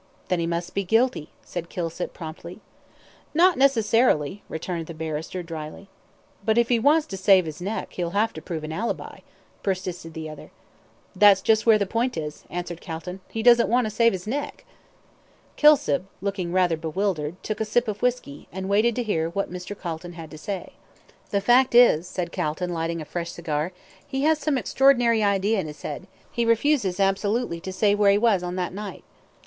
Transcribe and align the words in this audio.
"Then 0.29 0.39
he 0.39 0.47
must 0.47 0.73
be 0.73 0.83
guilty," 0.83 1.29
said 1.43 1.69
Kilsip, 1.69 2.11
promptly. 2.11 2.59
"Not 3.35 3.55
necessarily," 3.55 4.41
returned 4.49 4.87
the 4.87 4.95
barrister, 4.95 5.43
drily. 5.43 5.89
"But 6.43 6.57
if 6.57 6.69
he 6.69 6.79
wants 6.79 7.05
to 7.05 7.17
save 7.17 7.45
his 7.45 7.61
neck, 7.61 7.93
he'll 7.93 8.09
have 8.17 8.33
to 8.33 8.41
prove 8.41 8.63
an 8.63 8.71
ALIBI," 8.71 9.19
persisted 9.61 10.15
the 10.15 10.27
other. 10.27 10.49
"That's 11.15 11.43
just 11.43 11.67
where 11.67 11.77
the 11.77 11.85
point 11.85 12.17
is," 12.17 12.45
answered 12.49 12.81
Calton. 12.81 13.19
"He 13.29 13.43
doesn't 13.43 13.69
want 13.69 13.85
to 13.85 13.91
save 13.91 14.13
his 14.13 14.25
neck." 14.25 14.65
Kilsip, 15.55 16.03
looking 16.19 16.51
rather 16.51 16.77
bewildered, 16.77 17.35
took 17.43 17.61
a 17.61 17.63
sip 17.63 17.87
of 17.87 18.01
whisky, 18.01 18.47
and 18.51 18.67
waited 18.67 18.95
to 18.95 19.03
hear 19.03 19.29
what 19.29 19.53
Mr. 19.53 19.79
Calton 19.79 20.13
had 20.13 20.31
to 20.31 20.37
say. 20.39 20.71
"The 21.29 21.41
fact 21.41 21.75
is," 21.75 22.07
said 22.07 22.31
Calton, 22.31 22.73
lighting 22.73 23.01
a 23.03 23.05
fresh 23.05 23.33
cigar, 23.33 23.71
"he 24.07 24.23
has 24.23 24.39
some 24.39 24.57
extraordinary 24.57 25.21
idea 25.21 25.59
in 25.59 25.67
his 25.67 25.83
head. 25.83 26.07
He 26.31 26.43
refuses 26.43 26.99
absolutely 26.99 27.59
to 27.59 27.71
say 27.71 27.93
where 27.93 28.09
he 28.11 28.17
was 28.17 28.41
on 28.41 28.55
that 28.55 28.73
night." 28.73 29.03